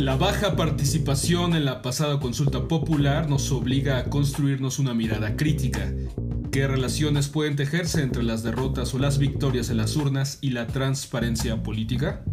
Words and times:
La 0.00 0.16
baja 0.16 0.56
participación 0.56 1.54
en 1.54 1.66
la 1.66 1.82
pasada 1.82 2.18
consulta 2.20 2.66
popular 2.66 3.28
nos 3.28 3.52
obliga 3.52 3.98
a 3.98 4.04
construirnos 4.04 4.78
una 4.78 4.94
mirada 4.94 5.36
crítica. 5.36 5.92
¿Qué 6.50 6.66
relaciones 6.66 7.28
pueden 7.28 7.54
tejerse 7.54 8.02
entre 8.02 8.22
las 8.22 8.42
derrotas 8.42 8.94
o 8.94 8.98
las 8.98 9.18
victorias 9.18 9.68
en 9.68 9.76
las 9.76 9.96
urnas 9.96 10.38
y 10.40 10.50
la 10.50 10.66
transparencia 10.68 11.62
política? 11.62 12.24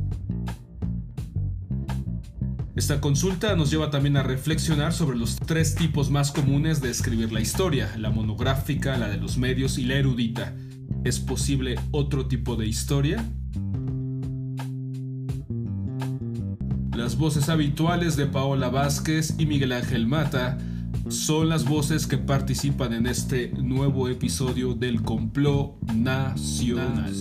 Esta 2.78 3.02
consulta 3.02 3.54
nos 3.58 3.70
lleva 3.70 3.92
también 3.92 4.16
a 4.16 4.24
reflexionar 4.24 4.94
sobre 4.94 5.18
los 5.18 5.36
tres 5.36 5.76
tipos 5.76 6.10
más 6.10 6.32
comunes 6.32 6.80
de 6.80 6.90
escribir 6.90 7.34
la 7.34 7.42
historia, 7.42 7.94
la 7.98 8.12
monográfica, 8.12 8.98
la 8.98 9.10
de 9.10 9.18
los 9.18 9.38
medios 9.38 9.78
y 9.78 9.84
la 9.84 9.96
erudita. 9.96 10.56
¿Es 11.04 11.20
posible 11.20 11.76
otro 11.92 12.28
tipo 12.28 12.56
de 12.56 12.66
historia? 12.66 13.26
Las 17.08 17.18
voces 17.18 17.48
habituales 17.48 18.18
de 18.18 18.26
Paola 18.26 18.68
Vázquez 18.68 19.36
y 19.38 19.46
Miguel 19.46 19.72
Ángel 19.72 20.08
Mata 20.08 20.58
son 21.08 21.48
las 21.48 21.64
voces 21.64 22.06
que 22.06 22.18
participan 22.18 22.92
en 22.92 23.08
este 23.08 23.48
nuevo 23.54 24.10
episodio 24.10 24.74
del 24.74 25.02
complot 25.04 25.82
nacional. 25.94 27.16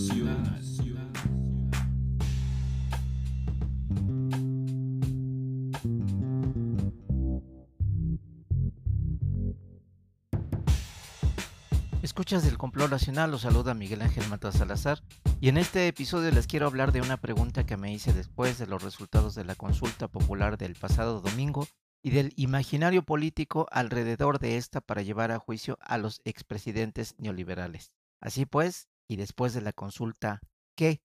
Escuchas 12.02 12.42
del 12.44 12.58
complot 12.58 12.90
nacional, 12.90 13.30
los 13.30 13.42
saluda 13.42 13.72
Miguel 13.74 14.02
Ángel 14.02 14.26
Mata 14.28 14.50
Salazar 14.50 15.00
y 15.38 15.50
en 15.50 15.58
este 15.58 15.86
episodio 15.86 16.30
les 16.30 16.46
quiero 16.46 16.66
hablar 16.66 16.92
de 16.92 17.02
una 17.02 17.18
pregunta 17.18 17.66
que 17.66 17.76
me 17.76 17.92
hice 17.92 18.12
después 18.12 18.58
de 18.58 18.66
los 18.66 18.82
resultados 18.82 19.34
de 19.34 19.44
la 19.44 19.54
consulta 19.54 20.08
popular 20.08 20.56
del 20.56 20.74
pasado 20.74 21.20
domingo 21.20 21.66
y 22.02 22.10
del 22.10 22.32
imaginario 22.36 23.02
político 23.02 23.66
alrededor 23.70 24.38
de 24.38 24.56
esta 24.56 24.80
para 24.80 25.02
llevar 25.02 25.32
a 25.32 25.38
juicio 25.38 25.76
a 25.82 25.98
los 25.98 26.22
expresidentes 26.24 27.14
neoliberales. 27.18 27.92
Así 28.20 28.46
pues, 28.46 28.88
y 29.08 29.16
después 29.16 29.52
de 29.52 29.60
la 29.60 29.72
consulta, 29.72 30.40
¿qué? 30.74 31.02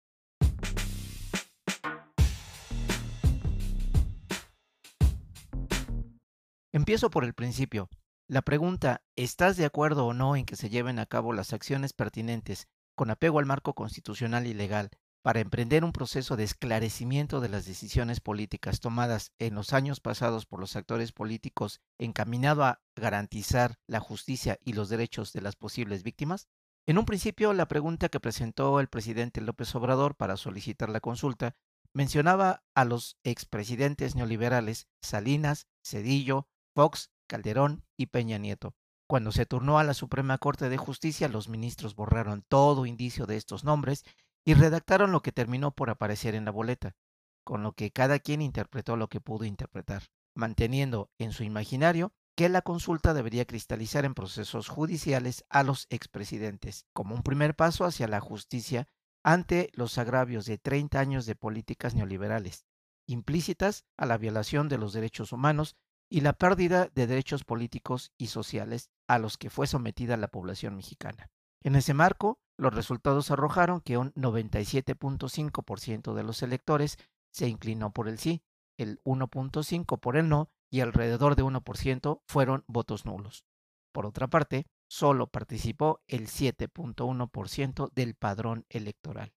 Empiezo 6.73 7.11
por 7.11 7.25
el 7.25 7.33
principio. 7.33 7.89
La 8.29 8.43
pregunta, 8.43 9.03
¿estás 9.17 9.57
de 9.57 9.65
acuerdo 9.65 10.05
o 10.05 10.13
no 10.13 10.37
en 10.37 10.45
que 10.45 10.57
se 10.57 10.69
lleven 10.69 10.99
a 10.99 11.07
cabo 11.07 11.33
las 11.33 11.55
acciones 11.55 11.95
pertinentes 11.95 12.69
con 12.99 13.11
apego 13.11 13.39
al 13.39 13.47
marco 13.47 13.75
constitucional 13.75 14.49
y 14.49 14.55
legal 14.55 14.91
para 15.23 15.39
emprender 15.39 15.85
un 15.85 15.93
proceso 15.93 16.37
de 16.37 16.43
esclarecimiento 16.43 17.41
de 17.41 17.49
las 17.49 17.65
decisiones 17.65 18.19
políticas 18.19 18.81
tomadas 18.81 19.31
en 19.39 19.55
los 19.55 19.73
años 19.73 20.01
pasados 20.01 20.47
por 20.47 20.59
los 20.59 20.75
actores 20.75 21.13
políticos 21.13 21.81
encaminado 21.99 22.65
a 22.65 22.81
garantizar 22.97 23.79
la 23.87 24.01
justicia 24.01 24.59
y 24.65 24.73
los 24.73 24.89
derechos 24.89 25.33
de 25.33 25.43
las 25.43 25.55
posibles 25.55 26.03
víctimas? 26.03 26.49
En 26.89 26.99
un 26.99 27.05
principio, 27.05 27.53
la 27.53 27.69
pregunta 27.69 28.09
que 28.09 28.19
presentó 28.19 28.81
el 28.81 28.89
presidente 28.89 29.43
López 29.43 29.73
Obrador 29.77 30.17
para 30.17 30.37
solicitar 30.37 30.89
la 30.89 31.01
consulta 31.01 31.55
mencionaba 31.93 32.65
a 32.75 32.85
los 32.85 33.17
expresidentes 33.23 34.17
neoliberales 34.17 34.89
Salinas, 35.03 35.69
Cedillo, 35.85 36.49
Fox 36.75 37.13
Calderón 37.29 37.85
y 37.97 38.07
Peña 38.07 38.39
Nieto. 38.39 38.75
Cuando 39.09 39.33
se 39.33 39.47
turnó 39.47 39.79
a 39.79 39.85
la 39.85 39.95
Suprema 39.95 40.37
Corte 40.37 40.69
de 40.69 40.77
Justicia, 40.77 41.29
los 41.29 41.49
ministros 41.49 41.95
borraron 41.95 42.45
todo 42.47 42.85
indicio 42.85 43.25
de 43.25 43.37
estos 43.37 43.65
nombres 43.65 44.05
y 44.45 44.53
redactaron 44.53 45.13
lo 45.13 45.23
que 45.23 45.33
terminó 45.33 45.71
por 45.71 45.89
aparecer 45.89 46.35
en 46.35 46.45
la 46.45 46.51
boleta, 46.51 46.95
con 47.43 47.63
lo 47.63 47.73
que 47.73 47.91
cada 47.91 48.19
quien 48.19 48.43
interpretó 48.43 48.99
lo 48.99 49.09
que 49.09 49.23
pudo 49.23 49.47
interpretar, 49.47 50.03
manteniendo 50.35 51.11
en 51.17 51.33
su 51.33 51.43
imaginario 51.43 52.13
que 52.37 52.51
la 52.51 52.61
consulta 52.61 53.15
debería 53.15 53.47
cristalizar 53.47 54.05
en 54.05 54.13
procesos 54.13 54.69
judiciales 54.69 55.47
a 55.49 55.63
los 55.63 55.87
expresidentes, 55.89 56.85
como 56.93 57.15
un 57.15 57.23
primer 57.23 57.57
paso 57.57 57.87
hacia 57.87 58.09
la 58.09 58.21
justicia 58.21 58.89
ante 59.25 59.71
los 59.73 59.97
agravios 59.97 60.45
de 60.45 60.59
30 60.59 61.01
años 61.01 61.25
de 61.25 61.35
políticas 61.35 61.95
neoliberales, 61.95 62.67
implícitas 63.07 63.87
a 63.97 64.05
la 64.05 64.19
violación 64.19 64.69
de 64.69 64.77
los 64.77 64.93
derechos 64.93 65.33
humanos 65.33 65.77
y 66.11 66.23
la 66.23 66.33
pérdida 66.33 66.89
de 66.95 67.07
derechos 67.07 67.45
políticos 67.45 68.13
y 68.19 68.29
sociales 68.29 68.91
a 69.07 69.19
los 69.19 69.37
que 69.37 69.51
fue 69.51 69.67
sometida 69.67 70.17
la 70.17 70.29
población 70.29 70.77
mexicana. 70.77 71.31
En 71.63 71.77
ese 71.77 71.93
marco, 71.95 72.41
los 72.57 72.75
resultados 72.75 73.31
arrojaron 73.31 73.81
que 73.81 73.99
un 73.99 74.13
97.5% 74.15 76.15
de 76.15 76.23
los 76.23 76.43
electores 76.43 76.99
se 77.31 77.49
inclinó 77.49 77.93
por 77.93 78.09
el 78.09 78.19
sí, 78.19 78.43
el 78.77 79.01
1.5% 79.05 80.01
por 80.01 80.17
el 80.17 80.29
no 80.29 80.51
y 80.71 80.81
alrededor 80.81 81.37
de 81.37 81.45
1% 81.45 82.23
fueron 82.27 82.65
votos 82.67 83.07
nulos. 83.07 83.45
Por 83.93 84.07
otra 84.07 84.29
parte, 84.29 84.67
solo 84.89 85.29
participó 85.29 86.01
el 86.07 86.29
7.1% 86.29 87.93
del 87.93 88.15
padrón 88.15 88.65
electoral. 88.69 89.33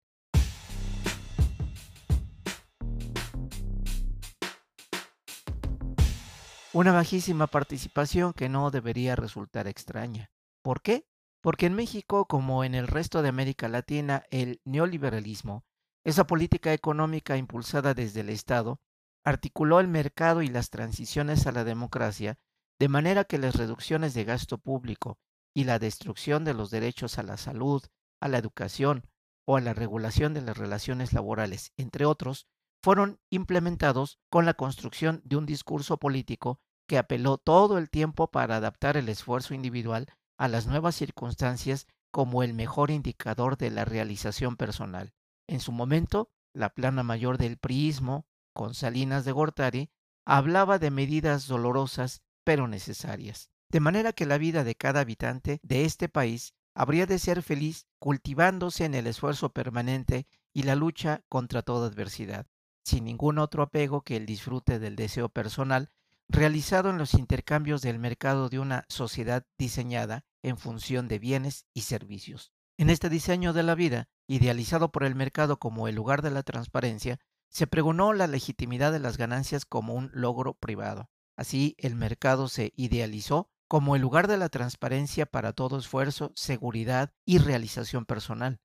Una 6.73 6.93
bajísima 6.93 7.47
participación 7.47 8.31
que 8.31 8.47
no 8.47 8.71
debería 8.71 9.17
resultar 9.17 9.67
extraña. 9.67 10.31
¿Por 10.63 10.81
qué? 10.81 11.05
Porque 11.41 11.65
en 11.65 11.73
México, 11.73 12.27
como 12.27 12.63
en 12.63 12.75
el 12.75 12.87
resto 12.87 13.21
de 13.21 13.27
América 13.27 13.67
Latina, 13.67 14.23
el 14.31 14.61
neoliberalismo, 14.63 15.65
esa 16.05 16.25
política 16.25 16.71
económica 16.73 17.35
impulsada 17.35 17.93
desde 17.93 18.21
el 18.21 18.29
Estado, 18.29 18.79
articuló 19.25 19.81
el 19.81 19.89
mercado 19.89 20.43
y 20.43 20.47
las 20.47 20.69
transiciones 20.69 21.45
a 21.45 21.51
la 21.51 21.65
democracia 21.65 22.39
de 22.79 22.87
manera 22.87 23.25
que 23.25 23.37
las 23.37 23.55
reducciones 23.55 24.13
de 24.13 24.23
gasto 24.23 24.57
público 24.57 25.19
y 25.53 25.65
la 25.65 25.77
destrucción 25.77 26.45
de 26.45 26.53
los 26.53 26.71
derechos 26.71 27.17
a 27.17 27.23
la 27.23 27.35
salud, 27.35 27.83
a 28.21 28.29
la 28.29 28.37
educación 28.37 29.03
o 29.45 29.57
a 29.57 29.61
la 29.61 29.73
regulación 29.73 30.33
de 30.33 30.41
las 30.41 30.57
relaciones 30.57 31.11
laborales, 31.11 31.73
entre 31.75 32.05
otros, 32.05 32.47
fueron 32.81 33.19
implementados 33.29 34.19
con 34.29 34.45
la 34.45 34.55
construcción 34.55 35.21
de 35.23 35.35
un 35.35 35.45
discurso 35.45 35.97
político 35.97 36.59
que 36.87 36.97
apeló 36.97 37.37
todo 37.37 37.77
el 37.77 37.89
tiempo 37.89 38.31
para 38.31 38.57
adaptar 38.57 38.97
el 38.97 39.07
esfuerzo 39.07 39.53
individual 39.53 40.07
a 40.37 40.47
las 40.47 40.65
nuevas 40.65 40.95
circunstancias 40.95 41.87
como 42.11 42.43
el 42.43 42.53
mejor 42.53 42.91
indicador 42.91 43.57
de 43.57 43.69
la 43.69 43.85
realización 43.85 44.57
personal. 44.57 45.13
En 45.47 45.59
su 45.59 45.71
momento, 45.71 46.31
la 46.53 46.73
plana 46.73 47.03
mayor 47.03 47.37
del 47.37 47.57
priismo, 47.57 48.25
con 48.53 48.73
Salinas 48.73 49.25
de 49.25 49.31
Gortari, 49.31 49.91
hablaba 50.25 50.79
de 50.79 50.91
medidas 50.91 51.47
dolorosas 51.47 52.23
pero 52.43 52.67
necesarias. 52.67 53.49
De 53.69 53.79
manera 53.79 54.11
que 54.11 54.25
la 54.25 54.37
vida 54.37 54.63
de 54.63 54.75
cada 54.75 55.01
habitante 55.01 55.59
de 55.63 55.85
este 55.85 56.09
país 56.09 56.53
habría 56.75 57.05
de 57.05 57.19
ser 57.19 57.43
feliz 57.43 57.85
cultivándose 57.99 58.85
en 58.85 58.95
el 58.95 59.07
esfuerzo 59.07 59.53
permanente 59.53 60.27
y 60.53 60.63
la 60.63 60.75
lucha 60.75 61.23
contra 61.29 61.61
toda 61.61 61.87
adversidad 61.87 62.47
sin 62.83 63.05
ningún 63.05 63.37
otro 63.39 63.63
apego 63.63 64.01
que 64.01 64.17
el 64.17 64.25
disfrute 64.25 64.79
del 64.79 64.95
deseo 64.95 65.29
personal 65.29 65.89
realizado 66.27 66.89
en 66.89 66.97
los 66.97 67.13
intercambios 67.13 67.81
del 67.81 67.99
mercado 67.99 68.49
de 68.49 68.59
una 68.59 68.85
sociedad 68.87 69.45
diseñada 69.57 70.23
en 70.41 70.57
función 70.57 71.07
de 71.07 71.19
bienes 71.19 71.65
y 71.73 71.81
servicios. 71.81 72.53
En 72.77 72.89
este 72.89 73.09
diseño 73.09 73.53
de 73.53 73.63
la 73.63 73.75
vida, 73.75 74.07
idealizado 74.27 74.91
por 74.91 75.03
el 75.03 75.13
mercado 75.13 75.59
como 75.59 75.87
el 75.87 75.95
lugar 75.95 76.21
de 76.21 76.31
la 76.31 76.43
transparencia, 76.43 77.19
se 77.49 77.67
pregonó 77.67 78.13
la 78.13 78.27
legitimidad 78.27 78.93
de 78.93 78.99
las 78.99 79.17
ganancias 79.17 79.65
como 79.65 79.93
un 79.93 80.09
logro 80.13 80.53
privado. 80.53 81.09
Así, 81.35 81.75
el 81.77 81.95
mercado 81.95 82.47
se 82.47 82.71
idealizó 82.75 83.49
como 83.67 83.95
el 83.95 84.01
lugar 84.01 84.27
de 84.27 84.37
la 84.37 84.49
transparencia 84.49 85.25
para 85.25 85.53
todo 85.53 85.77
esfuerzo, 85.77 86.31
seguridad 86.35 87.13
y 87.25 87.39
realización 87.39 88.05
personal. 88.05 88.59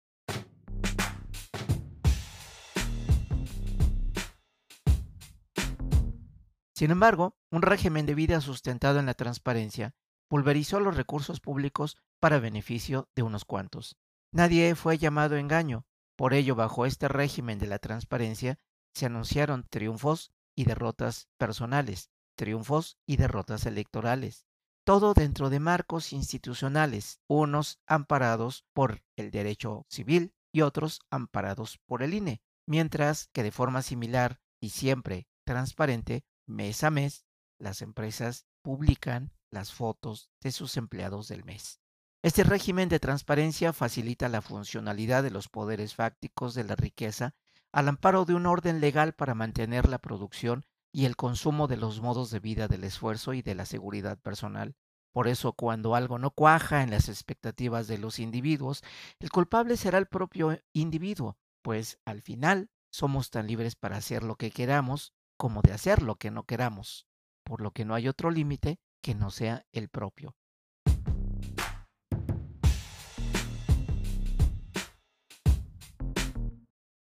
Sin 6.76 6.90
embargo, 6.90 7.34
un 7.50 7.62
régimen 7.62 8.05
de 8.05 8.14
vida 8.14 8.43
sustentado 8.43 8.99
en 8.99 9.06
la 9.06 9.14
transparencia 9.14 9.94
pulverizó 10.28 10.78
los 10.78 10.94
recursos 10.94 11.40
públicos 11.40 11.96
para 12.20 12.38
beneficio 12.38 13.08
de 13.17 13.23
unos 13.23 13.46
cuantos. 13.46 13.96
Nadie 14.31 14.75
fue 14.75 14.99
llamado 14.99 15.37
engaño, 15.37 15.87
por 16.17 16.34
ello 16.34 16.55
bajo 16.55 16.84
este 16.84 17.08
régimen 17.08 17.58
de 17.58 17.67
la 17.67 17.78
transparencia 17.78 18.58
se 18.94 19.06
anunciaron 19.06 19.64
triunfos 19.70 20.32
y 20.55 20.64
derrotas 20.64 21.28
personales, 21.38 22.11
triunfos 22.37 22.99
y 23.06 23.17
derrotas 23.17 23.64
electorales, 23.64 24.46
todo 24.84 25.14
dentro 25.14 25.49
de 25.49 25.61
marcos 25.61 26.12
institucionales, 26.12 27.20
unos 27.26 27.81
amparados 27.87 28.67
por 28.75 29.02
el 29.17 29.31
derecho 29.31 29.87
civil 29.88 30.34
y 30.52 30.61
otros 30.61 31.00
amparados 31.11 31.79
por 31.87 32.02
el 32.02 32.12
INE, 32.12 32.43
mientras 32.67 33.29
que 33.32 33.43
de 33.43 33.50
forma 33.50 33.81
similar 33.81 34.40
y 34.61 34.70
siempre 34.70 35.26
transparente 35.44 36.25
Mes 36.46 36.84
a 36.84 36.90
mes, 36.90 37.25
las 37.58 37.82
empresas 37.82 38.46
publican 38.62 39.32
las 39.50 39.72
fotos 39.72 40.31
de 40.40 40.52
sus 40.52 40.76
empleados 40.76 41.28
del 41.28 41.44
mes. 41.44 41.81
Este 42.22 42.44
régimen 42.44 42.88
de 42.88 43.00
transparencia 43.00 43.72
facilita 43.72 44.28
la 44.28 44.43
funcionalidad 44.43 45.22
de 45.22 45.31
los 45.31 45.48
poderes 45.48 45.94
fácticos 45.94 46.54
de 46.54 46.64
la 46.64 46.76
riqueza 46.76 47.34
al 47.72 47.88
amparo 47.88 48.25
de 48.25 48.34
un 48.34 48.46
orden 48.46 48.81
legal 48.81 49.12
para 49.12 49.34
mantener 49.34 49.88
la 49.88 49.98
producción 49.98 50.64
y 50.93 51.04
el 51.04 51.16
consumo 51.16 51.66
de 51.66 51.76
los 51.76 52.00
modos 52.00 52.31
de 52.31 52.40
vida 52.40 52.69
del 52.69 52.84
esfuerzo 52.84 53.34
y 53.34 53.43
de 53.43 53.54
la 53.54 53.66
seguridad 53.66 54.19
personal. 54.19 54.76
Por 55.12 55.28
eso, 55.28 55.52
cuando 55.52 55.94
algo 55.94 56.19
no 56.19 56.31
cuaja 56.31 56.82
en 56.82 56.90
las 56.90 57.08
expectativas 57.08 57.87
de 57.87 57.98
los 57.98 58.19
individuos, 58.19 58.82
el 59.19 59.31
culpable 59.31 59.76
será 59.76 59.98
el 59.98 60.06
propio 60.06 60.60
individuo, 60.72 61.38
pues 61.62 61.98
al 62.04 62.22
final 62.22 62.70
somos 62.90 63.31
tan 63.31 63.46
libres 63.46 63.75
para 63.76 63.96
hacer 63.96 64.22
lo 64.22 64.37
que 64.37 64.50
queramos 64.50 65.12
como 65.37 65.62
de 65.62 65.73
hacer 65.73 66.03
lo 66.03 66.17
que 66.17 66.31
no 66.31 66.44
queramos, 66.44 67.06
por 67.44 67.61
lo 67.61 67.73
que 67.73 67.85
no 67.85 67.94
hay 67.94 68.09
otro 68.09 68.31
límite 68.31 68.79
que 69.03 69.15
no 69.15 69.31
sea 69.31 69.67
el 69.73 69.88
propio. 69.88 70.35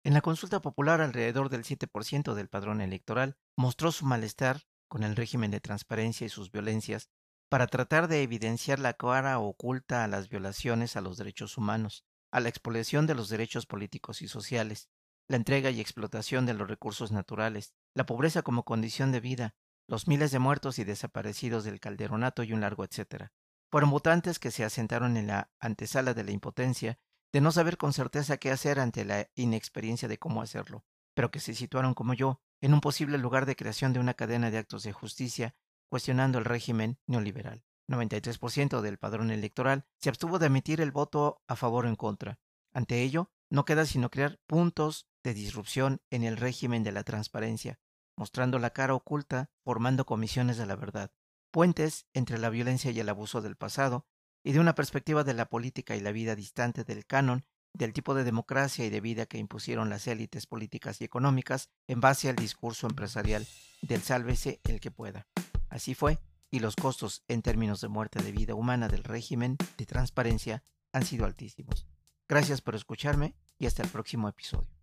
En 0.04 0.16
la 0.16 0.22
consulta 0.22 0.62
popular, 0.62 1.00
alrededor 1.00 1.50
del 1.50 1.64
7% 1.64 2.34
del 2.34 2.50
padrón 2.50 2.82
electoral 2.82 3.38
mostró 3.56 3.92
su 3.92 4.06
malestar 4.06 4.64
con 4.90 5.04
el 5.04 5.16
régimen 5.16 5.52
de 5.52 5.62
transparencia 5.62 6.26
y 6.26 6.30
sus 6.30 6.52
violencias 6.52 7.10
para 7.50 7.68
tratar 7.68 8.08
de 8.08 8.24
evidenciar 8.24 8.80
la 8.80 8.94
cara 8.94 9.40
oculta 9.40 10.04
a 10.04 10.08
las 10.08 10.28
violaciones 10.28 10.96
a 10.96 11.02
los 11.02 11.18
derechos 11.18 11.58
humanos, 11.58 12.04
a 12.32 12.40
la 12.40 12.50
expoliación 12.50 13.08
de 13.08 13.16
los 13.16 13.30
derechos 13.30 13.66
políticos 13.66 14.22
y 14.22 14.28
sociales, 14.28 14.90
la 15.28 15.38
entrega 15.38 15.70
y 15.70 15.80
explotación 15.80 16.46
de 16.46 16.56
los 16.56 16.68
recursos 16.68 17.12
naturales, 17.12 17.74
la 17.94 18.06
pobreza 18.06 18.42
como 18.42 18.64
condición 18.64 19.12
de 19.12 19.20
vida, 19.20 19.56
los 19.88 20.08
miles 20.08 20.32
de 20.32 20.40
muertos 20.40 20.80
y 20.80 20.84
desaparecidos 20.84 21.64
del 21.64 21.80
calderonato 21.80 22.44
y 22.44 22.54
un 22.54 22.62
largo 22.62 22.84
etcétera. 22.84 23.34
Fueron 23.70 23.90
votantes 23.90 24.40
que 24.40 24.52
se 24.52 24.64
asentaron 24.64 25.18
en 25.18 25.28
la 25.28 25.52
antesala 25.60 26.14
de 26.14 26.24
la 26.24 26.32
impotencia, 26.32 27.00
de 27.32 27.42
no 27.42 27.52
saber 27.52 27.78
con 27.78 27.94
certeza 27.94 28.38
qué 28.38 28.52
hacer 28.52 28.80
ante 28.80 29.06
la 29.06 29.30
inexperiencia 29.36 30.08
de 30.08 30.18
cómo 30.18 30.42
hacerlo, 30.42 30.86
pero 31.14 31.32
que 31.32 31.40
se 31.40 31.54
situaron 31.54 31.94
como 31.94 32.14
yo, 32.14 32.42
en 32.62 32.74
un 32.74 32.82
posible 32.82 33.18
lugar 33.18 33.46
de 33.46 33.56
creación 33.56 33.94
de 33.94 34.00
una 34.00 34.14
cadena 34.14 34.52
de 34.52 34.58
actos 34.58 34.84
de 34.84 34.92
justicia, 34.92 35.56
cuestionando 35.90 36.38
el 36.38 36.46
régimen 36.46 37.00
neoliberal. 37.08 37.64
93% 37.88 38.82
del 38.82 38.98
padrón 38.98 39.32
electoral 39.32 39.86
se 39.98 40.10
abstuvo 40.10 40.40
de 40.40 40.48
emitir 40.48 40.80
el 40.82 40.92
voto 40.92 41.42
a 41.48 41.56
favor 41.56 41.86
o 41.86 41.90
en 41.90 41.96
contra. 41.96 42.40
Ante 42.74 43.02
ello, 43.02 43.32
no 43.50 43.66
queda 43.66 43.86
sino 43.86 44.10
crear 44.10 44.40
puntos 44.48 45.08
de 45.24 45.34
disrupción 45.34 46.02
en 46.10 46.24
el 46.24 46.38
régimen 46.38 46.84
de 46.84 46.92
la 46.92 47.04
transparencia, 47.04 47.80
mostrando 48.16 48.60
la 48.60 48.72
cara 48.72 48.94
oculta, 48.94 49.50
formando 49.64 50.06
comisiones 50.06 50.58
de 50.58 50.66
la 50.66 50.76
verdad, 50.76 51.12
puentes 51.52 52.08
entre 52.14 52.38
la 52.38 52.50
violencia 52.50 52.92
y 52.92 53.00
el 53.00 53.10
abuso 53.10 53.42
del 53.42 53.56
pasado, 53.56 54.06
y 54.44 54.54
de 54.54 54.60
una 54.60 54.76
perspectiva 54.76 55.24
de 55.24 55.34
la 55.34 55.50
política 55.50 55.96
y 55.96 56.00
la 56.00 56.12
vida 56.12 56.36
distante 56.36 56.84
del 56.84 57.06
canon 57.06 57.46
del 57.74 57.94
tipo 57.94 58.14
de 58.14 58.24
democracia 58.24 58.86
y 58.86 58.90
de 58.90 59.02
vida 59.02 59.26
que 59.26 59.38
impusieron 59.38 59.90
las 59.90 60.08
élites 60.08 60.46
políticas 60.46 61.00
y 61.02 61.06
económicas 61.06 61.70
en 61.88 62.02
base 62.02 62.30
al 62.30 62.36
discurso 62.36 62.88
empresarial 62.88 63.48
del 63.82 64.02
sálvese 64.02 64.60
el 64.64 64.80
que 64.80 64.92
pueda. 64.92 65.28
Así 65.70 65.96
fue, 65.96 66.20
y 66.50 66.60
los 66.60 66.76
costos 66.76 67.24
en 67.28 67.42
términos 67.42 67.80
de 67.82 67.88
muerte 67.88 68.22
de 68.22 68.32
vida 68.32 68.56
humana 68.56 68.90
del 68.90 69.04
régimen 69.04 69.58
de 69.78 69.86
transparencia 69.86 70.64
han 70.92 71.06
sido 71.06 71.26
altísimos. 71.26 71.88
Gracias 72.28 72.62
por 72.62 72.76
escucharme 72.76 73.36
y 73.58 73.68
hasta 73.68 73.84
el 73.84 73.90
próximo 73.90 74.28
episodio. 74.28 74.81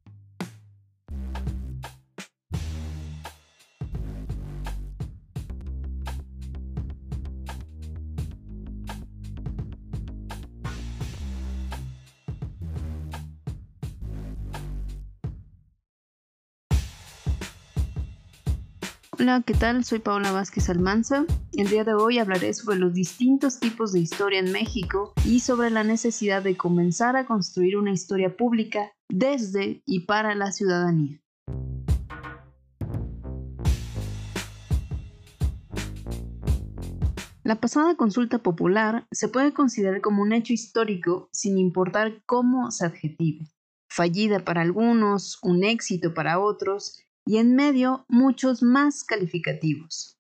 Hola, 19.21 19.43
¿qué 19.45 19.53
tal? 19.53 19.85
Soy 19.85 19.99
Paola 19.99 20.31
Vázquez 20.31 20.71
Almanza. 20.71 21.27
El 21.53 21.69
día 21.69 21.83
de 21.83 21.93
hoy 21.93 22.21
hablaré 22.21 22.55
sobre 22.55 22.79
los 22.79 22.95
distintos 22.95 23.59
tipos 23.59 23.93
de 23.93 23.99
historia 23.99 24.39
en 24.39 24.53
México 24.53 25.13
y 25.25 25.41
sobre 25.41 25.71
la 25.71 25.83
necesidad 25.83 26.41
de 26.41 26.57
comenzar 26.57 27.17
a 27.17 27.27
construir 27.27 27.77
una 27.77 27.91
historia 27.91 28.37
pública 28.37 28.93
desde 29.09 29.83
y 29.87 30.07
para 30.07 30.37
la 30.37 30.53
ciudadanía. 30.53 31.21
La 37.43 37.57
pasada 37.61 37.97
consulta 37.97 38.39
popular 38.39 39.09
se 39.11 39.27
puede 39.27 39.53
considerar 39.53 40.01
como 40.01 40.23
un 40.23 40.33
hecho 40.33 40.53
histórico 40.53 41.29
sin 41.33 41.59
importar 41.59 42.23
cómo 42.25 42.71
se 42.71 42.87
adjetive. 42.87 43.49
Fallida 43.91 44.45
para 44.45 44.63
algunos, 44.63 45.41
un 45.43 45.65
éxito 45.65 46.15
para 46.15 46.39
otros, 46.39 47.08
y 47.29 47.37
en 47.37 47.55
medio 47.55 48.07
muchos 48.09 48.63
más 48.63 49.05
calificativos. 49.05 50.17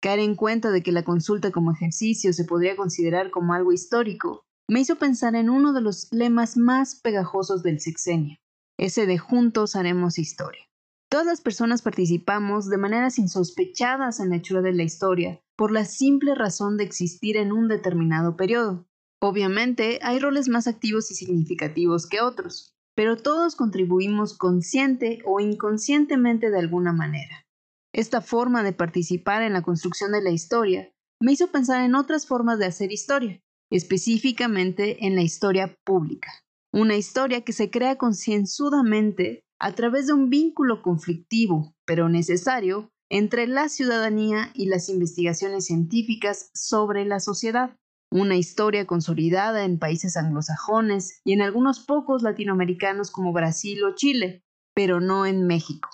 Caer 0.00 0.20
en 0.20 0.36
cuenta 0.36 0.70
de 0.70 0.84
que 0.84 0.92
la 0.92 1.02
consulta 1.02 1.50
como 1.50 1.72
ejercicio 1.72 2.32
se 2.32 2.44
podría 2.44 2.76
considerar 2.76 3.32
como 3.32 3.54
algo 3.54 3.72
histórico 3.72 4.44
me 4.68 4.78
hizo 4.78 4.94
pensar 4.94 5.34
en 5.34 5.50
uno 5.50 5.72
de 5.72 5.80
los 5.80 6.06
lemas 6.12 6.56
más 6.56 6.94
pegajosos 6.94 7.64
del 7.64 7.80
sexenio, 7.80 8.38
ese 8.78 9.04
de 9.06 9.18
juntos 9.18 9.74
haremos 9.74 10.16
historia. 10.16 10.62
Todas 11.10 11.26
las 11.26 11.40
personas 11.40 11.82
participamos 11.82 12.70
de 12.70 12.78
maneras 12.78 13.18
insospechadas 13.18 14.20
en 14.20 14.30
la 14.30 14.36
hechura 14.36 14.62
de 14.62 14.74
la 14.74 14.84
historia 14.84 15.40
por 15.56 15.72
la 15.72 15.84
simple 15.84 16.36
razón 16.36 16.76
de 16.76 16.84
existir 16.84 17.36
en 17.36 17.50
un 17.50 17.66
determinado 17.66 18.36
periodo. 18.36 18.86
Obviamente 19.20 19.98
hay 20.02 20.20
roles 20.20 20.48
más 20.48 20.68
activos 20.68 21.10
y 21.10 21.16
significativos 21.16 22.06
que 22.06 22.20
otros, 22.20 22.73
pero 22.94 23.16
todos 23.16 23.56
contribuimos 23.56 24.36
consciente 24.36 25.20
o 25.26 25.40
inconscientemente 25.40 26.50
de 26.50 26.58
alguna 26.58 26.92
manera. 26.92 27.44
Esta 27.92 28.20
forma 28.20 28.62
de 28.62 28.72
participar 28.72 29.42
en 29.42 29.52
la 29.52 29.62
construcción 29.62 30.12
de 30.12 30.22
la 30.22 30.30
historia 30.30 30.92
me 31.20 31.32
hizo 31.32 31.48
pensar 31.48 31.84
en 31.84 31.94
otras 31.94 32.26
formas 32.26 32.58
de 32.58 32.66
hacer 32.66 32.92
historia, 32.92 33.40
específicamente 33.70 35.06
en 35.06 35.14
la 35.14 35.22
historia 35.22 35.76
pública. 35.84 36.32
Una 36.72 36.96
historia 36.96 37.42
que 37.42 37.52
se 37.52 37.70
crea 37.70 37.96
concienzudamente 37.96 39.44
a 39.60 39.72
través 39.72 40.08
de 40.08 40.12
un 40.12 40.28
vínculo 40.28 40.82
conflictivo, 40.82 41.74
pero 41.86 42.08
necesario, 42.08 42.90
entre 43.10 43.46
la 43.46 43.68
ciudadanía 43.68 44.50
y 44.54 44.66
las 44.66 44.88
investigaciones 44.88 45.66
científicas 45.66 46.50
sobre 46.52 47.04
la 47.04 47.20
sociedad 47.20 47.76
una 48.14 48.36
historia 48.36 48.86
consolidada 48.86 49.64
en 49.64 49.80
países 49.80 50.16
anglosajones 50.16 51.20
y 51.24 51.32
en 51.32 51.42
algunos 51.42 51.80
pocos 51.80 52.22
latinoamericanos 52.22 53.10
como 53.10 53.32
Brasil 53.32 53.82
o 53.82 53.96
Chile, 53.96 54.44
pero 54.72 55.00
no 55.00 55.26
en 55.26 55.48
México. 55.48 55.88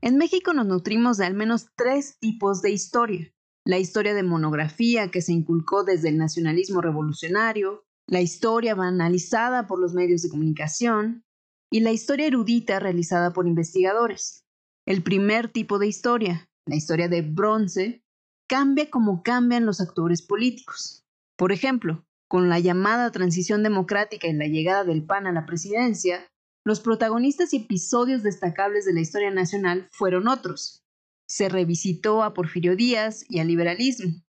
En 0.00 0.16
México 0.16 0.52
nos 0.52 0.66
nutrimos 0.66 1.16
de 1.16 1.26
al 1.26 1.34
menos 1.34 1.66
tres 1.74 2.20
tipos 2.20 2.62
de 2.62 2.70
historia. 2.70 3.34
La 3.66 3.78
historia 3.78 4.14
de 4.14 4.22
monografía 4.22 5.10
que 5.10 5.22
se 5.22 5.32
inculcó 5.32 5.82
desde 5.82 6.08
el 6.08 6.18
nacionalismo 6.18 6.82
revolucionario, 6.82 7.84
la 8.06 8.20
historia 8.20 8.76
banalizada 8.76 9.66
por 9.66 9.80
los 9.80 9.92
medios 9.92 10.22
de 10.22 10.28
comunicación 10.28 11.24
y 11.68 11.80
la 11.80 11.90
historia 11.90 12.28
erudita 12.28 12.78
realizada 12.78 13.32
por 13.32 13.48
investigadores. 13.48 14.43
El 14.86 15.02
primer 15.02 15.48
tipo 15.48 15.78
de 15.78 15.86
historia, 15.86 16.48
la 16.66 16.76
historia 16.76 17.08
de 17.08 17.22
bronce, 17.22 18.04
cambia 18.46 18.90
como 18.90 19.22
cambian 19.22 19.64
los 19.64 19.80
actores 19.80 20.20
políticos. 20.20 21.04
Por 21.36 21.52
ejemplo, 21.52 22.04
con 22.28 22.50
la 22.50 22.58
llamada 22.58 23.10
transición 23.10 23.62
democrática 23.62 24.26
y 24.26 24.34
la 24.34 24.46
llegada 24.46 24.84
del 24.84 25.06
PAN 25.06 25.26
a 25.26 25.32
la 25.32 25.46
presidencia, 25.46 26.26
los 26.66 26.80
protagonistas 26.80 27.54
y 27.54 27.58
episodios 27.58 28.22
destacables 28.22 28.84
de 28.84 28.92
la 28.92 29.00
historia 29.00 29.30
nacional 29.30 29.88
fueron 29.90 30.28
otros. 30.28 30.84
Se 31.26 31.48
revisitó 31.48 32.22
a 32.22 32.34
Porfirio 32.34 32.76
Díaz 32.76 33.24
y 33.28 33.38
al 33.38 33.48
liberalismo. 33.48 34.22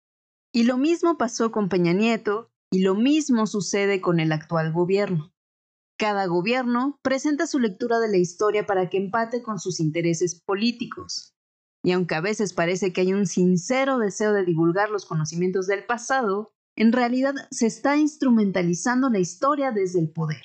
Y 0.54 0.64
lo 0.64 0.78
mismo 0.78 1.18
pasó 1.18 1.52
con 1.52 1.68
Peña 1.68 1.94
Nieto 1.94 2.52
y 2.72 2.82
lo 2.82 2.94
mismo 2.94 3.48
sucede 3.48 4.02
con 4.02 4.20
el 4.20 4.32
actual 4.32 4.72
gobierno. 4.72 5.33
Cada 6.04 6.26
gobierno 6.26 7.00
presenta 7.02 7.48
su 7.48 7.60
lectura 7.60 7.98
de 8.00 8.10
la 8.10 8.18
historia 8.18 8.66
para 8.66 8.90
que 8.90 8.98
empate 8.98 9.42
con 9.42 9.58
sus 9.58 9.80
intereses 9.80 10.38
políticos. 10.46 11.34
Y 11.82 11.94
aunque 11.94 12.16
a 12.16 12.20
veces 12.20 12.52
parece 12.52 12.92
que 12.92 13.00
hay 13.00 13.14
un 13.14 13.26
sincero 13.26 13.98
deseo 14.00 14.34
de 14.34 14.44
divulgar 14.44 14.90
los 14.90 15.06
conocimientos 15.06 15.66
del 15.66 15.86
pasado, 15.86 16.52
en 16.76 16.92
realidad 16.92 17.36
se 17.52 17.68
está 17.68 17.96
instrumentalizando 17.96 19.10
la 19.10 19.20
historia 19.20 19.72
desde 19.72 20.02
el 20.02 20.12
poder. 20.12 20.42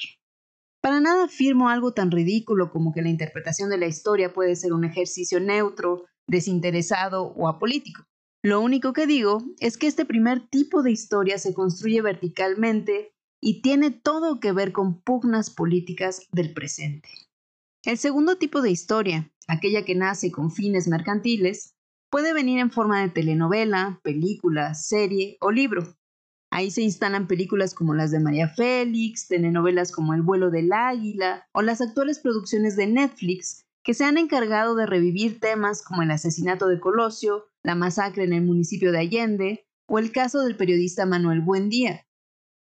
Para 0.80 1.00
nada 1.00 1.24
afirmo 1.24 1.68
algo 1.68 1.92
tan 1.92 2.12
ridículo 2.12 2.70
como 2.70 2.92
que 2.92 3.02
la 3.02 3.08
interpretación 3.08 3.68
de 3.68 3.78
la 3.78 3.88
historia 3.88 4.32
puede 4.32 4.54
ser 4.54 4.72
un 4.72 4.84
ejercicio 4.84 5.40
neutro, 5.40 6.04
desinteresado 6.28 7.32
o 7.34 7.48
apolítico. 7.48 8.04
Lo 8.44 8.60
único 8.60 8.92
que 8.92 9.08
digo 9.08 9.42
es 9.58 9.76
que 9.76 9.88
este 9.88 10.04
primer 10.04 10.48
tipo 10.48 10.84
de 10.84 10.92
historia 10.92 11.36
se 11.36 11.52
construye 11.52 12.00
verticalmente 12.00 13.12
y 13.40 13.62
tiene 13.62 13.90
todo 13.90 14.40
que 14.40 14.52
ver 14.52 14.72
con 14.72 15.00
pugnas 15.00 15.50
políticas 15.50 16.26
del 16.32 16.52
presente. 16.52 17.08
El 17.84 17.98
segundo 17.98 18.36
tipo 18.38 18.60
de 18.60 18.70
historia, 18.70 19.30
aquella 19.46 19.84
que 19.84 19.94
nace 19.94 20.30
con 20.30 20.50
fines 20.50 20.88
mercantiles, 20.88 21.74
puede 22.10 22.32
venir 22.32 22.58
en 22.58 22.70
forma 22.70 23.00
de 23.00 23.08
telenovela, 23.08 24.00
película, 24.02 24.74
serie 24.74 25.36
o 25.40 25.50
libro. 25.50 25.96
Ahí 26.50 26.70
se 26.70 26.82
instalan 26.82 27.26
películas 27.26 27.74
como 27.74 27.94
las 27.94 28.10
de 28.10 28.20
María 28.20 28.48
Félix, 28.48 29.28
telenovelas 29.28 29.92
como 29.92 30.14
El 30.14 30.22
vuelo 30.22 30.50
del 30.50 30.72
águila 30.72 31.46
o 31.52 31.62
las 31.62 31.80
actuales 31.80 32.18
producciones 32.18 32.76
de 32.76 32.86
Netflix 32.86 33.66
que 33.84 33.94
se 33.94 34.04
han 34.04 34.18
encargado 34.18 34.74
de 34.74 34.84
revivir 34.86 35.40
temas 35.40 35.82
como 35.82 36.02
el 36.02 36.10
asesinato 36.10 36.66
de 36.66 36.80
Colosio, 36.80 37.46
la 37.62 37.74
masacre 37.74 38.24
en 38.24 38.34
el 38.34 38.42
municipio 38.42 38.92
de 38.92 38.98
Allende 38.98 39.66
o 39.86 39.98
el 39.98 40.12
caso 40.12 40.42
del 40.42 40.56
periodista 40.56 41.06
Manuel 41.06 41.40
Buendía. 41.40 42.06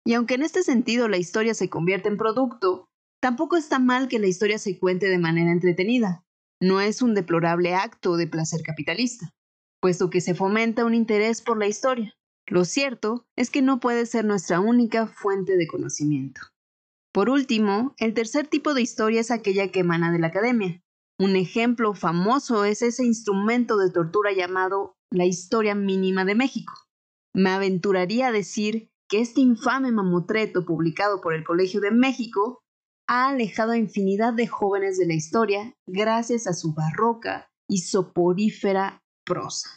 Y 0.07 0.13
aunque 0.13 0.35
en 0.35 0.43
este 0.43 0.63
sentido 0.63 1.09
la 1.09 1.17
historia 1.17 1.53
se 1.53 1.69
convierte 1.69 2.07
en 2.07 2.15
producto, 2.15 2.87
tampoco 3.21 3.57
está 3.57 3.77
mal 3.77 4.07
que 4.07 4.19
la 4.19 4.27
historia 4.27 4.57
se 4.57 4.79
cuente 4.79 5.09
de 5.09 5.17
manera 5.17 5.51
entretenida. 5.51 6.23
No 6.61 6.79
es 6.79 7.01
un 7.01 7.13
deplorable 7.13 7.75
acto 7.75 8.15
de 8.15 8.25
placer 8.25 8.61
capitalista, 8.63 9.35
puesto 9.81 10.09
que 10.09 10.21
se 10.21 10.33
fomenta 10.33 10.85
un 10.85 10.93
interés 10.93 11.41
por 11.41 11.59
la 11.59 11.67
historia. 11.67 12.13
Lo 12.47 12.63
cierto 12.63 13.27
es 13.35 13.49
que 13.49 13.61
no 13.61 13.81
puede 13.81 14.05
ser 14.05 14.23
nuestra 14.23 14.61
única 14.61 15.07
fuente 15.07 15.57
de 15.57 15.67
conocimiento. 15.67 16.39
Por 17.11 17.29
último, 17.29 17.93
el 17.97 18.13
tercer 18.13 18.47
tipo 18.47 18.73
de 18.73 18.83
historia 18.83 19.19
es 19.19 19.29
aquella 19.29 19.73
que 19.73 19.81
emana 19.81 20.13
de 20.13 20.19
la 20.19 20.27
academia. 20.27 20.81
Un 21.19 21.35
ejemplo 21.35 21.93
famoso 21.93 22.63
es 22.63 22.81
ese 22.81 23.03
instrumento 23.03 23.75
de 23.75 23.91
tortura 23.91 24.31
llamado 24.31 24.95
la 25.11 25.25
historia 25.25 25.75
mínima 25.75 26.23
de 26.23 26.35
México. 26.35 26.73
Me 27.33 27.49
aventuraría 27.49 28.27
a 28.27 28.31
decir 28.31 28.89
que 29.09 29.21
este 29.21 29.41
infame 29.41 29.91
mamotreto 29.91 30.65
publicado 30.65 31.21
por 31.21 31.33
el 31.33 31.43
Colegio 31.43 31.79
de 31.79 31.91
México 31.91 32.59
ha 33.07 33.29
alejado 33.29 33.71
a 33.71 33.77
infinidad 33.77 34.33
de 34.33 34.47
jóvenes 34.47 34.97
de 34.97 35.07
la 35.07 35.13
historia 35.13 35.73
gracias 35.87 36.45
a 36.45 36.53
su 36.53 36.73
barroca 36.73 37.49
y 37.69 37.79
soporífera 37.79 39.01
prosa. 39.25 39.69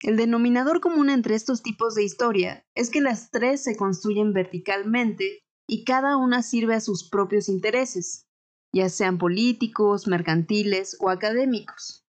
El 0.00 0.16
denominador 0.16 0.80
común 0.80 1.10
entre 1.10 1.34
estos 1.34 1.62
tipos 1.62 1.94
de 1.94 2.04
historia 2.04 2.64
es 2.74 2.88
que 2.88 3.02
las 3.02 3.30
tres 3.30 3.62
se 3.62 3.76
construyen 3.76 4.32
verticalmente 4.32 5.40
y 5.68 5.84
cada 5.84 6.16
una 6.16 6.42
sirve 6.42 6.74
a 6.74 6.80
sus 6.80 7.06
propios 7.10 7.50
intereses, 7.50 8.24
ya 8.72 8.88
sean 8.88 9.18
políticos, 9.18 10.06
mercantiles 10.06 10.96
o 11.00 11.10
académicos. 11.10 12.07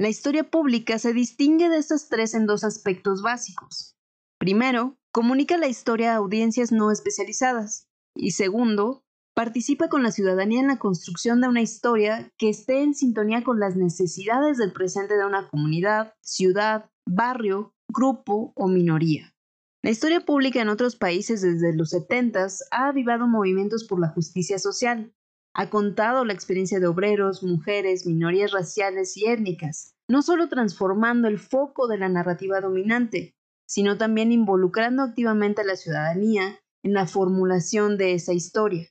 La 0.00 0.08
historia 0.08 0.44
pública 0.44 0.98
se 0.98 1.12
distingue 1.12 1.68
de 1.68 1.76
estas 1.76 2.08
tres 2.08 2.32
en 2.32 2.46
dos 2.46 2.64
aspectos 2.64 3.20
básicos. 3.20 3.98
Primero, 4.38 4.96
comunica 5.12 5.58
la 5.58 5.68
historia 5.68 6.14
a 6.14 6.16
audiencias 6.16 6.72
no 6.72 6.90
especializadas. 6.90 7.86
Y 8.16 8.30
segundo, 8.30 9.04
participa 9.34 9.90
con 9.90 10.02
la 10.02 10.10
ciudadanía 10.10 10.60
en 10.60 10.68
la 10.68 10.78
construcción 10.78 11.42
de 11.42 11.48
una 11.48 11.60
historia 11.60 12.32
que 12.38 12.48
esté 12.48 12.82
en 12.82 12.94
sintonía 12.94 13.44
con 13.44 13.60
las 13.60 13.76
necesidades 13.76 14.56
del 14.56 14.72
presente 14.72 15.18
de 15.18 15.26
una 15.26 15.50
comunidad, 15.50 16.14
ciudad, 16.22 16.88
barrio, 17.06 17.74
grupo 17.86 18.54
o 18.56 18.68
minoría. 18.68 19.34
La 19.82 19.90
historia 19.90 20.24
pública 20.24 20.62
en 20.62 20.70
otros 20.70 20.96
países 20.96 21.42
desde 21.42 21.76
los 21.76 21.90
70 21.90 22.46
ha 22.70 22.88
avivado 22.88 23.26
movimientos 23.26 23.84
por 23.84 24.00
la 24.00 24.08
justicia 24.08 24.58
social. 24.58 25.12
Ha 25.54 25.68
contado 25.68 26.24
la 26.24 26.32
experiencia 26.32 26.80
de 26.80 26.86
obreros, 26.86 27.42
mujeres, 27.42 28.06
minorías 28.06 28.52
raciales 28.52 29.16
y 29.16 29.26
étnicas, 29.26 29.94
no 30.08 30.22
solo 30.22 30.48
transformando 30.48 31.28
el 31.28 31.38
foco 31.38 31.88
de 31.88 31.98
la 31.98 32.08
narrativa 32.08 32.60
dominante, 32.60 33.34
sino 33.66 33.98
también 33.98 34.32
involucrando 34.32 35.02
activamente 35.02 35.62
a 35.62 35.64
la 35.64 35.76
ciudadanía 35.76 36.60
en 36.82 36.94
la 36.94 37.06
formulación 37.06 37.98
de 37.98 38.14
esa 38.14 38.32
historia. 38.32 38.88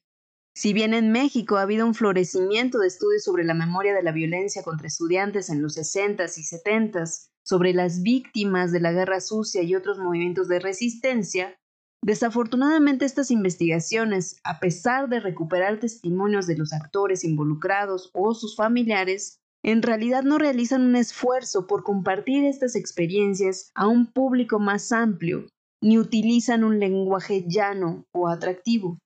Si 0.53 0.73
bien 0.73 0.93
en 0.93 1.11
México 1.11 1.57
ha 1.57 1.61
habido 1.61 1.85
un 1.85 1.93
florecimiento 1.93 2.79
de 2.79 2.87
estudios 2.87 3.23
sobre 3.23 3.45
la 3.45 3.53
memoria 3.53 3.93
de 3.93 4.03
la 4.03 4.11
violencia 4.11 4.63
contra 4.63 4.87
estudiantes 4.87 5.49
en 5.49 5.61
los 5.61 5.77
60s 5.77 6.37
y 6.37 6.43
70s, 6.43 7.29
sobre 7.43 7.73
las 7.73 8.03
víctimas 8.03 8.71
de 8.71 8.79
la 8.79 8.91
guerra 8.91 9.21
sucia 9.21 9.63
y 9.63 9.75
otros 9.75 9.97
movimientos 9.97 10.47
de 10.47 10.59
resistencia, 10.59 11.57
desafortunadamente 12.01 13.05
estas 13.05 13.31
investigaciones, 13.31 14.37
a 14.43 14.59
pesar 14.59 15.09
de 15.09 15.19
recuperar 15.19 15.79
testimonios 15.79 16.47
de 16.47 16.57
los 16.57 16.73
actores 16.73 17.23
involucrados 17.23 18.09
o 18.13 18.33
sus 18.33 18.55
familiares, 18.55 19.39
en 19.63 19.81
realidad 19.81 20.23
no 20.23 20.37
realizan 20.37 20.81
un 20.81 20.95
esfuerzo 20.95 21.67
por 21.67 21.83
compartir 21.83 22.45
estas 22.45 22.75
experiencias 22.75 23.71
a 23.75 23.87
un 23.87 24.07
público 24.07 24.59
más 24.59 24.91
amplio, 24.91 25.47
ni 25.81 25.97
utilizan 25.97 26.63
un 26.63 26.79
lenguaje 26.79 27.45
llano 27.47 28.05
o 28.13 28.27
atractivo. 28.27 28.97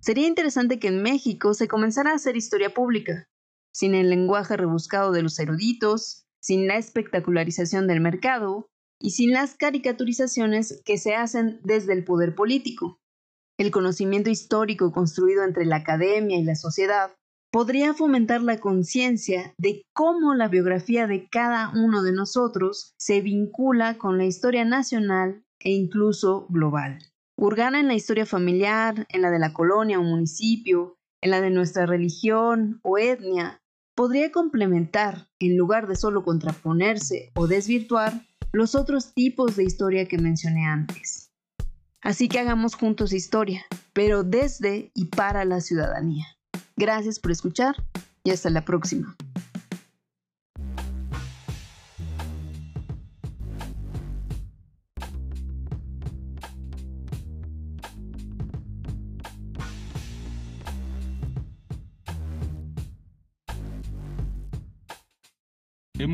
Sería 0.00 0.26
interesante 0.26 0.78
que 0.78 0.88
en 0.88 1.02
México 1.02 1.54
se 1.54 1.68
comenzara 1.68 2.10
a 2.10 2.14
hacer 2.14 2.36
historia 2.36 2.74
pública, 2.74 3.28
sin 3.72 3.94
el 3.94 4.10
lenguaje 4.10 4.56
rebuscado 4.56 5.12
de 5.12 5.22
los 5.22 5.38
eruditos, 5.38 6.26
sin 6.40 6.66
la 6.66 6.76
espectacularización 6.76 7.86
del 7.86 8.00
mercado 8.00 8.68
y 9.00 9.10
sin 9.10 9.32
las 9.32 9.54
caricaturizaciones 9.54 10.82
que 10.84 10.98
se 10.98 11.14
hacen 11.14 11.60
desde 11.64 11.92
el 11.92 12.04
poder 12.04 12.34
político. 12.34 12.98
El 13.58 13.70
conocimiento 13.70 14.30
histórico 14.30 14.92
construido 14.92 15.44
entre 15.44 15.66
la 15.66 15.76
academia 15.76 16.38
y 16.38 16.44
la 16.44 16.54
sociedad 16.54 17.12
podría 17.50 17.94
fomentar 17.94 18.42
la 18.42 18.60
conciencia 18.60 19.54
de 19.58 19.82
cómo 19.92 20.34
la 20.34 20.48
biografía 20.48 21.06
de 21.06 21.28
cada 21.28 21.70
uno 21.74 22.02
de 22.02 22.12
nosotros 22.12 22.94
se 22.96 23.20
vincula 23.20 23.98
con 23.98 24.18
la 24.18 24.24
historia 24.24 24.64
nacional 24.64 25.44
e 25.58 25.70
incluso 25.72 26.46
global. 26.48 26.98
Hurgana 27.36 27.80
en 27.80 27.88
la 27.88 27.94
historia 27.94 28.26
familiar, 28.26 29.06
en 29.08 29.22
la 29.22 29.30
de 29.30 29.38
la 29.38 29.52
colonia 29.52 29.98
o 29.98 30.02
municipio, 30.02 30.96
en 31.22 31.30
la 31.30 31.40
de 31.40 31.50
nuestra 31.50 31.86
religión 31.86 32.80
o 32.82 32.98
etnia, 32.98 33.60
podría 34.00 34.32
complementar, 34.32 35.28
en 35.38 35.58
lugar 35.58 35.86
de 35.86 35.94
solo 35.94 36.24
contraponerse 36.24 37.32
o 37.34 37.46
desvirtuar, 37.46 38.26
los 38.50 38.74
otros 38.74 39.12
tipos 39.12 39.56
de 39.56 39.64
historia 39.64 40.08
que 40.08 40.16
mencioné 40.16 40.64
antes. 40.64 41.30
Así 42.00 42.26
que 42.26 42.38
hagamos 42.38 42.76
juntos 42.76 43.12
historia, 43.12 43.66
pero 43.92 44.22
desde 44.22 44.90
y 44.94 45.08
para 45.08 45.44
la 45.44 45.60
ciudadanía. 45.60 46.24
Gracias 46.78 47.18
por 47.18 47.30
escuchar 47.30 47.76
y 48.24 48.30
hasta 48.30 48.48
la 48.48 48.64
próxima. 48.64 49.14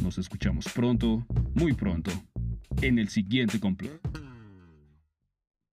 Nos 0.00 0.18
escuchamos 0.18 0.66
pronto, 0.74 1.26
muy 1.54 1.72
pronto, 1.72 2.10
en 2.80 2.98
el 2.98 3.08
siguiente 3.08 3.60
complot. 3.60 4.11